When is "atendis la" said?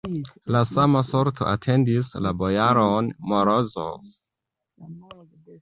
1.51-2.33